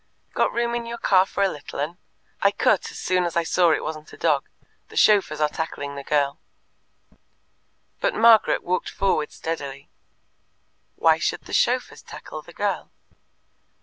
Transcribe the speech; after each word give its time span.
"Got 0.33 0.51
room 0.51 0.73
in 0.73 0.87
your 0.87 0.97
car 0.97 1.27
for 1.27 1.43
a 1.43 1.47
little 1.47 1.79
un? 1.79 1.99
I 2.41 2.49
cut 2.49 2.89
as 2.89 2.97
soon 2.97 3.23
as 3.23 3.37
I 3.37 3.43
saw 3.43 3.69
it 3.69 3.83
wasn't 3.83 4.11
a 4.13 4.17
dog; 4.17 4.49
the 4.89 4.97
chauffeurs 4.97 5.39
are 5.39 5.47
tackling 5.47 5.93
the 5.93 6.03
girl." 6.03 6.39
But 7.99 8.15
Margaret 8.15 8.63
walked 8.63 8.89
forward 8.89 9.31
steadily. 9.31 9.91
Why 10.95 11.19
should 11.19 11.41
the 11.41 11.53
chauffeurs 11.53 12.01
tackle 12.01 12.41
the 12.41 12.51
girl? 12.51 12.89